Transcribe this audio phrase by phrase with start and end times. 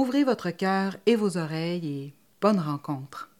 [0.00, 3.30] Ouvrez votre cœur et vos oreilles et bonne rencontre.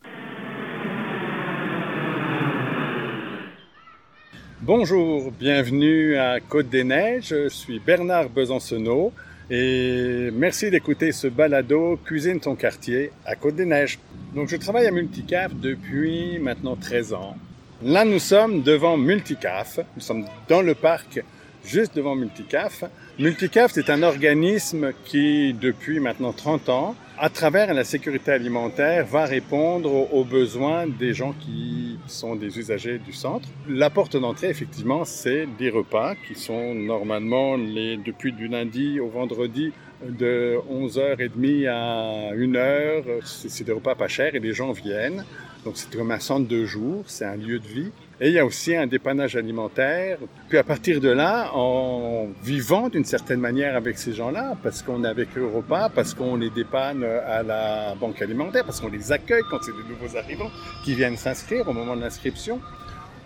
[4.62, 7.28] Bonjour, bienvenue à Côte des Neiges.
[7.28, 9.12] Je suis Bernard Besancenot
[9.48, 14.00] et merci d'écouter ce balado Cuisine ton quartier à Côte des Neiges.
[14.34, 17.36] Donc je travaille à Multicaf depuis maintenant 13 ans.
[17.84, 19.78] Là nous sommes devant Multicaf.
[19.94, 21.22] Nous sommes dans le parc
[21.68, 22.84] juste devant Multicaf.
[23.18, 29.24] Multicaf c'est un organisme qui depuis maintenant 30 ans à travers la sécurité alimentaire, va
[29.24, 33.48] répondre aux besoins des gens qui sont des usagers du centre.
[33.68, 39.08] La porte d'entrée, effectivement, c'est des repas qui sont normalement les, depuis du lundi au
[39.08, 39.72] vendredi
[40.06, 43.02] de 11h30 à 1h.
[43.24, 45.24] C'est des repas pas chers et les gens viennent.
[45.68, 47.90] Donc c'est comme un centre de jour, c'est un lieu de vie.
[48.22, 50.16] Et il y a aussi un dépannage alimentaire.
[50.48, 55.04] Puis à partir de là, en vivant d'une certaine manière avec ces gens-là, parce qu'on
[55.04, 58.88] est avec eux au repas, parce qu'on les dépanne à la banque alimentaire, parce qu'on
[58.88, 60.50] les accueille quand c'est des nouveaux arrivants
[60.86, 62.62] qui viennent s'inscrire au moment de l'inscription,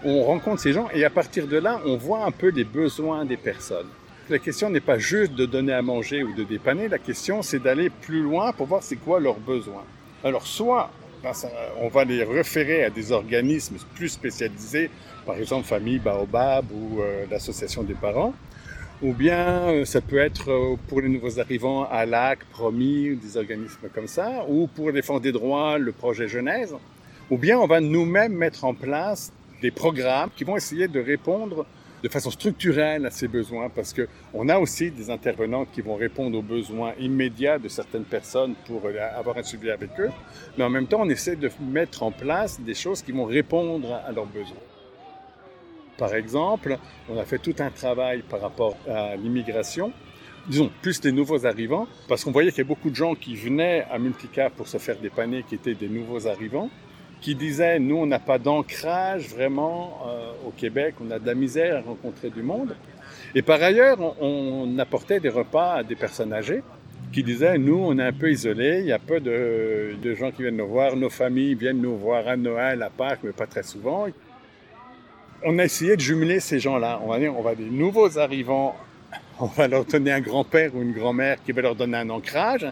[0.02, 3.24] on rencontre ces gens et à partir de là, on voit un peu les besoins
[3.24, 3.86] des personnes.
[4.28, 7.60] La question n'est pas juste de donner à manger ou de dépanner, la question c'est
[7.60, 9.84] d'aller plus loin pour voir c'est quoi leurs besoins.
[10.24, 10.90] Alors soit
[11.78, 14.90] on va les référer à des organismes plus spécialisés,
[15.26, 18.34] par exemple Famille Baobab ou euh, l'Association des parents.
[19.02, 23.36] Ou bien euh, ça peut être euh, pour les nouveaux arrivants à LAC, Promis, des
[23.36, 24.44] organismes comme ça.
[24.48, 26.74] Ou pour les fonds des droits, le projet Genèse.
[27.30, 31.66] Ou bien on va nous-mêmes mettre en place des programmes qui vont essayer de répondre
[32.02, 35.94] de façon structurelle à ces besoins parce que on a aussi des intervenants qui vont
[35.94, 38.82] répondre aux besoins immédiats de certaines personnes pour
[39.16, 40.10] avoir un suivi avec eux,
[40.58, 43.94] mais en même temps on essaie de mettre en place des choses qui vont répondre
[44.06, 44.56] à leurs besoins.
[45.96, 49.92] Par exemple, on a fait tout un travail par rapport à l'immigration,
[50.48, 53.36] disons plus les nouveaux arrivants, parce qu'on voyait qu'il y a beaucoup de gens qui
[53.36, 56.70] venaient à Multicap pour se faire dépanner qui étaient des nouveaux arrivants
[57.22, 61.34] qui disait nous on n'a pas d'ancrage vraiment euh, au Québec, on a de la
[61.34, 62.76] misère à rencontrer du monde.
[63.34, 66.62] Et par ailleurs, on, apportait des repas à des personnes âgées
[67.12, 70.32] qui disaient nous on est un peu isolés, il y a peu de, de, gens
[70.32, 73.46] qui viennent nous voir, nos familles viennent nous voir à Noël, à Pâques, mais pas
[73.46, 74.06] très souvent.
[75.44, 77.00] On a essayé de jumeler ces gens-là.
[77.04, 78.74] On va dire on va des nouveaux arrivants,
[79.40, 82.66] on va leur donner un grand-père ou une grand-mère qui va leur donner un ancrage.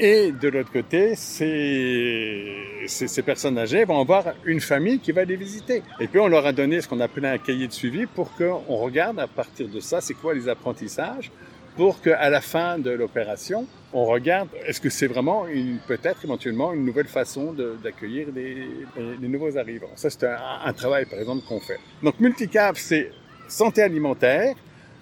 [0.00, 2.54] Et de l'autre côté, ces,
[2.86, 5.82] ces, ces, personnes âgées vont avoir une famille qui va les visiter.
[5.98, 8.76] Et puis on leur a donné ce qu'on appelait un cahier de suivi pour qu'on
[8.76, 11.32] regarde à partir de ça, c'est quoi les apprentissages,
[11.76, 15.46] pour qu'à la fin de l'opération, on regarde est-ce que c'est vraiment
[15.88, 18.68] peut-être éventuellement une nouvelle façon d'accueillir les,
[19.20, 19.90] les, nouveaux arrivants.
[19.96, 21.78] Ça, c'est un, un, travail, par exemple, qu'on fait.
[22.04, 23.10] Donc Multicap, c'est
[23.48, 24.54] santé alimentaire,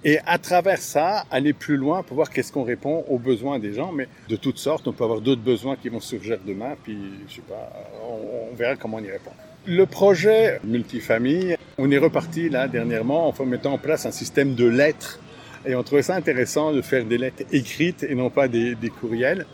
[0.04, 3.72] et à travers ça, aller plus loin pour voir qu'est-ce qu'on répond aux besoins des
[3.72, 4.86] gens, mais de toutes sortes.
[4.86, 6.96] On peut avoir d'autres besoins qui vont surgir demain, puis
[7.28, 7.72] je sais pas,
[8.08, 9.32] on, verra comment on y répond.
[9.66, 14.66] Le projet multifamille, on est reparti là dernièrement en mettant en place un système de
[14.66, 15.18] lettres.
[15.66, 19.44] Et on trouvait ça intéressant de faire des lettres écrites et non pas des, courriels,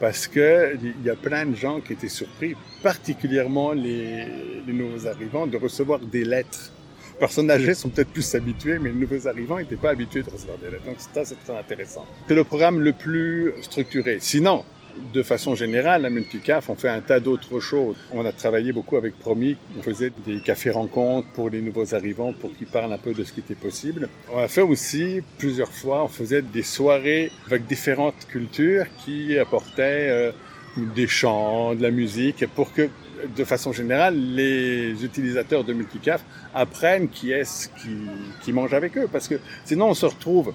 [0.00, 4.26] parce que il y a plein de gens qui étaient surpris, particulièrement les
[4.66, 6.72] nouveaux arrivants, de recevoir des lettres
[7.18, 10.58] personnes âgées sont peut-être plus habituées, mais les nouveaux arrivants n'étaient pas habitués de recevoir
[10.58, 10.84] des lettres.
[10.84, 12.06] Donc ça, c'est très intéressant.
[12.28, 14.18] C'est le programme le plus structuré.
[14.20, 14.64] Sinon,
[15.12, 17.96] de façon générale, à Multicaf, on fait un tas d'autres choses.
[18.12, 19.56] On a travaillé beaucoup avec Promis.
[19.78, 23.32] On faisait des cafés-rencontres pour les nouveaux arrivants pour qu'ils parlent un peu de ce
[23.32, 24.08] qui était possible.
[24.32, 30.08] On a fait aussi, plusieurs fois, on faisait des soirées avec différentes cultures qui apportaient
[30.10, 30.32] euh,
[30.76, 32.88] des chants, de la musique, pour que
[33.36, 36.24] de façon générale, les utilisateurs de Multicaf
[36.54, 37.96] apprennent qui est-ce qui,
[38.42, 39.08] qui, mange avec eux.
[39.10, 40.52] Parce que sinon, on se retrouve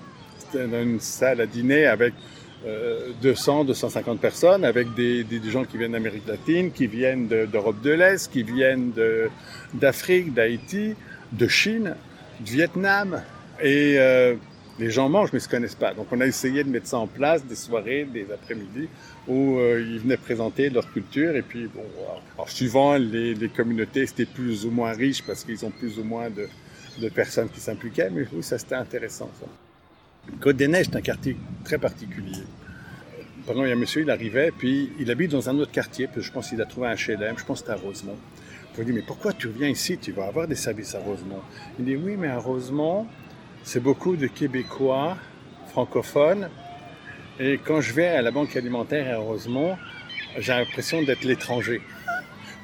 [0.53, 2.13] dans une salle à dîner avec
[2.65, 7.81] euh, 200, 250 personnes, avec des, des, gens qui viennent d'Amérique latine, qui viennent d'Europe
[7.81, 8.91] de, de l'Est, qui viennent
[9.73, 10.95] d'Afrique, d'Haïti,
[11.31, 11.95] de Chine,
[12.39, 13.21] du Vietnam.
[13.61, 14.35] Et euh,
[14.79, 15.93] les gens mangent mais ne se connaissent pas.
[15.93, 18.87] Donc on a essayé de mettre ça en place, des soirées, des après-midi
[19.27, 21.83] où euh, ils venaient présenter leur culture et puis bon,
[22.35, 26.29] alors, suivant les, communautés, c'était plus ou moins riche parce qu'ils ont plus ou moins
[26.29, 26.47] de,
[27.09, 29.29] personnes qui s'impliquaient, mais oui, ça c'était intéressant.
[30.41, 32.43] Côte des Neiges, c'est un quartier très particulier.
[33.45, 35.71] par exemple, il y a un monsieur, il arrivait, puis il habite dans un autre
[35.71, 38.17] quartier, puis je pense qu'il a trouvé un HLM, je pense que c'était à Rosemont.
[38.73, 39.97] Je lui dis, mais pourquoi tu viens ici?
[39.97, 41.41] Tu vas avoir des services à Rosemont.
[41.79, 43.07] Il dit, oui, mais à Rosemont,
[43.67, 45.17] c'est beaucoup de Québécois
[45.71, 46.49] francophones.
[47.37, 49.77] Et quand je vais à la banque alimentaire à Rosemont,
[50.37, 51.81] j'ai l'impression d'être l'étranger.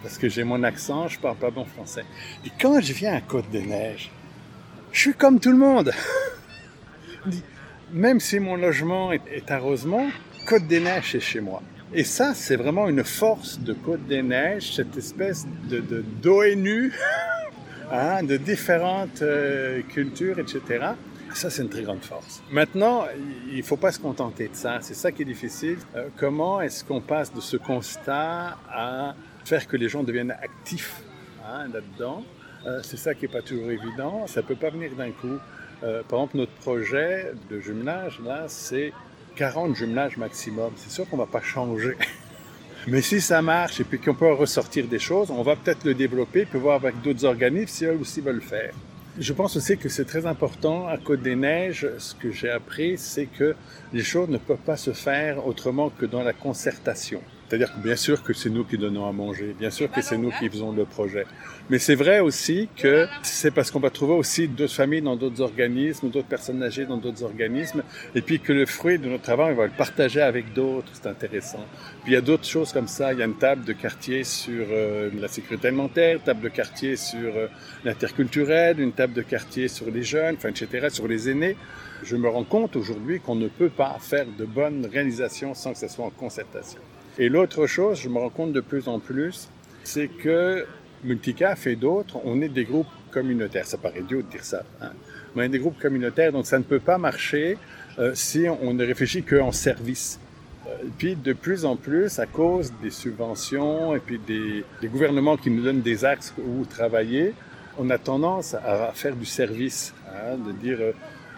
[0.02, 2.06] Parce que j'ai mon accent, je parle pas bon français.
[2.46, 4.12] Et quand je viens à Côte-des-Neiges,
[4.94, 5.92] je suis comme tout le monde.
[7.92, 10.08] Même si mon logement est à Rosemont,
[10.48, 11.62] Côte-des-Neiges est chez moi.
[11.94, 15.82] Et ça, c'est vraiment une force de Côte-des-Neiges, cette espèce de
[16.22, 16.94] d'ONU,
[17.92, 20.62] hein, de différentes euh, cultures, etc.
[21.34, 22.44] Ça, c'est une très grande force.
[22.52, 23.06] Maintenant,
[23.50, 24.80] il ne faut pas se contenter de ça.
[24.82, 25.78] C'est ça qui est difficile.
[25.96, 31.02] Euh, comment est-ce qu'on passe de ce constat à faire que les gens deviennent actifs
[31.46, 32.24] hein, là-dedans?
[32.68, 34.28] Euh, C'est ça qui n'est pas toujours évident.
[34.28, 35.40] Ça ne peut pas venir d'un coup.
[35.82, 38.94] par exemple, notre projet de jumelage, là, c'est
[39.36, 40.72] 40 jumelages maximum.
[40.78, 41.98] C'est sûr qu'on ne va pas changer.
[42.88, 45.94] Mais si ça marche et puis qu'on peut ressortir des choses, on va peut-être le
[45.94, 48.74] développer, puis voir avec d'autres organismes si eux aussi veulent le faire.
[49.18, 51.88] Je pense aussi que c'est très important à Côte des Neiges.
[52.00, 53.56] Ce que j'ai appris, c'est que
[53.94, 57.22] les choses ne peuvent pas se faire autrement que dans la concertation.
[57.54, 60.18] C'est-à-dire que bien sûr que c'est nous qui donnons à manger, bien sûr que c'est
[60.18, 61.28] nous qui faisons le projet.
[61.70, 65.40] Mais c'est vrai aussi que c'est parce qu'on va trouver aussi d'autres familles dans d'autres
[65.40, 67.84] organismes, d'autres personnes âgées dans d'autres organismes,
[68.16, 71.06] et puis que le fruit de notre travail, on va le partager avec d'autres, c'est
[71.06, 71.64] intéressant.
[72.04, 74.24] Puis il y a d'autres choses comme ça, il y a une table de quartier
[74.24, 77.46] sur euh, la sécurité alimentaire, une table de quartier sur euh,
[77.86, 81.56] l'interculturel, une table de quartier sur les jeunes, enfin, etc., sur les aînés.
[82.02, 85.78] Je me rends compte aujourd'hui qu'on ne peut pas faire de bonnes réalisations sans que
[85.78, 86.80] ce soit en concertation.
[87.20, 89.50] Et l'autre chose, je me rends compte de plus en plus,
[89.84, 90.66] c'est que
[91.04, 93.68] Multicaf et d'autres, on est des groupes communautaires.
[93.68, 94.64] Ça paraît idiot de dire ça.
[94.82, 94.92] Hein.
[95.36, 97.58] On est des groupes communautaires, donc ça ne peut pas marcher
[98.00, 100.20] euh, si on ne réfléchit qu'en service.
[100.68, 105.52] Euh, puis de plus en plus, à cause des subventions et puis des, gouvernements qui
[105.52, 107.34] nous donnent des axes où travailler,
[107.78, 110.92] on a tendance à faire du service, hein, de dire euh,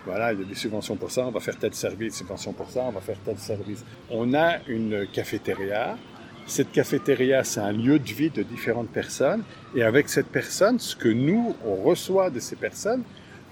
[0.05, 2.69] voilà, il y a des subventions pour ça, on va faire tel service, subventions pour
[2.69, 3.83] ça, on va faire tel service.
[4.09, 5.97] On a une cafétéria.
[6.45, 9.43] Cette cafétéria, c'est un lieu de vie de différentes personnes.
[9.75, 13.03] Et avec cette personne, ce que nous, on reçoit de ces personnes,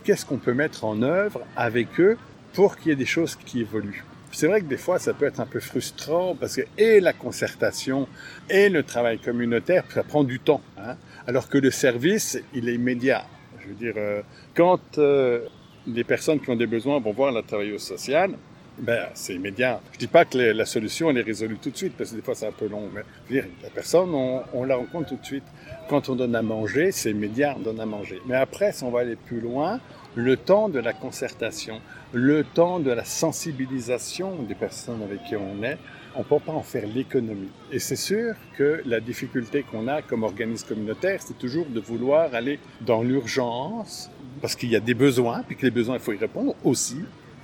[0.03, 2.17] qu'est-ce qu'on peut mettre en œuvre avec eux
[2.53, 4.03] pour qu'il y ait des choses qui évoluent?
[4.31, 7.13] C'est vrai que des fois, ça peut être un peu frustrant parce que et la
[7.13, 8.07] concertation
[8.49, 10.61] et le travail communautaire, ça prend du temps.
[10.77, 10.97] Hein.
[11.27, 13.25] alors que le service, il est immédiat.
[13.61, 14.21] Je veux dire, euh,
[14.55, 15.47] quand euh,
[15.87, 18.35] les personnes qui ont des besoins vont voir la travailleuse sociale,
[18.77, 19.81] ben, c'est immédiat.
[19.91, 22.21] Je dis pas que la solution elle est résolue tout de suite, parce que des
[22.21, 25.43] fois c'est un peu long, mais dire, la personne, on, la rencontre tout de suite.
[25.89, 28.19] Quand on donne à manger, c'est immédiat, on donne à manger.
[28.25, 29.79] Mais après, si on va aller plus loin,
[30.15, 31.81] le temps de la concertation,
[32.13, 35.77] le temps de la sensibilisation des personnes avec qui on est,
[36.15, 37.49] on ne peut pas en faire l'économie.
[37.71, 42.33] Et c'est sûr que la difficulté qu'on a comme organisme communautaire, c'est toujours de vouloir
[42.35, 46.13] aller dans l'urgence, parce qu'il y a des besoins, puis que les besoins, il faut
[46.13, 46.99] y répondre aussi.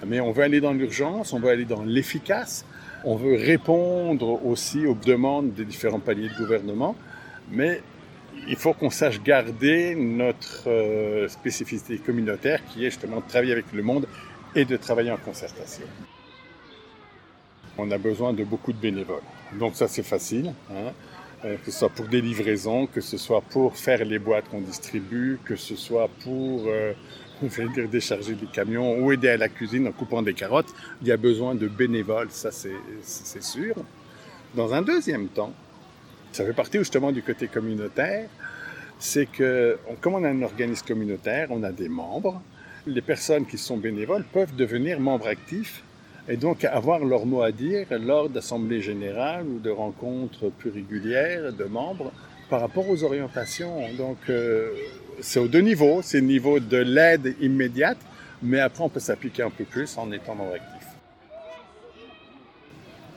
[0.05, 2.65] Mais on veut aller dans l'urgence, on veut aller dans l'efficace,
[3.03, 6.95] on veut répondre aussi aux demandes des différents paliers de gouvernement,
[7.51, 7.81] mais
[8.47, 13.71] il faut qu'on sache garder notre euh, spécificité communautaire qui est justement de travailler avec
[13.73, 14.07] le monde
[14.55, 15.85] et de travailler en concertation.
[17.77, 19.21] On a besoin de beaucoup de bénévoles.
[19.57, 20.53] Donc ça c'est facile.
[20.71, 20.91] Hein.
[21.45, 24.59] Euh, que ce soit pour des livraisons, que ce soit pour faire les boîtes qu'on
[24.59, 26.91] distribue, que ce soit pour euh,
[27.73, 31.13] dire décharger des camions ou aider à la cuisine en coupant des carottes, il y
[31.13, 33.73] a besoin de bénévoles, ça c'est sûr.
[34.53, 35.53] Dans un deuxième temps,
[36.33, 38.27] ça fait partie justement du côté communautaire,
[38.99, 42.41] c'est que comme on a un organisme communautaire, on a des membres,
[42.85, 45.83] les personnes qui sont bénévoles peuvent devenir membres actifs
[46.27, 51.53] et donc avoir leur mot à dire lors d'assemblées générales ou de rencontres plus régulières
[51.53, 52.11] de membres
[52.49, 53.93] par rapport aux orientations.
[53.97, 54.71] Donc euh,
[55.21, 57.99] c'est aux deux niveaux, c'est le niveau de l'aide immédiate,
[58.41, 60.87] mais après on peut s'appliquer un peu plus en étant membre actif.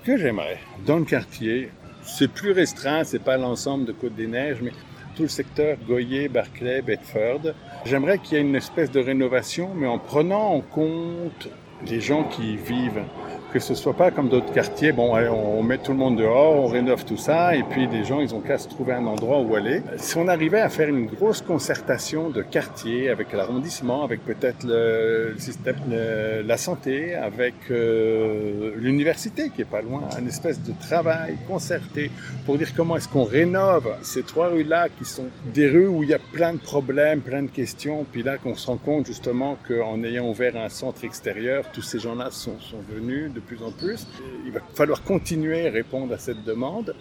[0.05, 1.71] Que j'aimerais dans le quartier,
[2.03, 4.73] c'est plus restreint, c'est pas l'ensemble de Côte-des-Neiges, mais
[5.15, 7.55] tout le secteur Goyer, Barclay, Bedford.
[7.85, 11.49] J'aimerais qu'il y ait une espèce de rénovation, mais en prenant en compte
[11.87, 13.05] les gens qui vivent
[13.53, 16.67] que ce soit pas comme d'autres quartiers, bon, on met tout le monde dehors, on
[16.67, 19.55] rénove tout ça, et puis les gens, ils ont qu'à se trouver un endroit où
[19.55, 19.83] aller.
[19.97, 25.35] Si on arrivait à faire une grosse concertation de quartiers avec l'arrondissement, avec peut-être le,
[25.39, 31.37] système, de la santé, avec euh, l'université qui est pas loin, une espèce de travail
[31.47, 32.11] concerté
[32.47, 36.09] pour dire comment est-ce qu'on rénove ces trois rues-là qui sont des rues où il
[36.09, 39.57] y a plein de problèmes, plein de questions, puis là qu'on se rend compte justement
[39.69, 42.57] qu'en ayant ouvert un centre extérieur, tous ces gens-là sont,
[42.89, 44.07] venus plus en plus.
[44.45, 46.95] Il va falloir continuer à répondre à cette demande.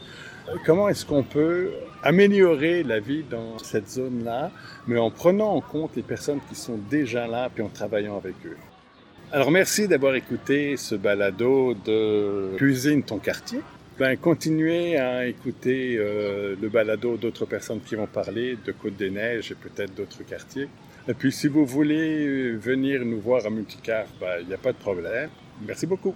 [0.66, 1.72] Comment est-ce qu'on peut
[2.04, 4.52] améliorer la vie dans cette zone-là,
[4.88, 8.36] mais en prenant en compte les personnes qui sont déjà là, puis en travaillant avec
[8.46, 8.58] eux?
[9.32, 13.62] Alors merci d'avoir écouté ce balado de Cuisine ton quartier.
[13.98, 19.56] Ben, continuez à écouter euh, le balado d'autres personnes qui vont parler de Côte-des-Neiges et
[19.56, 20.68] peut-être d'autres quartiers.
[21.08, 24.74] Et puis si vous voulez venir nous voir à Multicar, ben, il n'y a pas
[24.74, 25.30] de problème.
[25.66, 26.16] Merci beaucoup.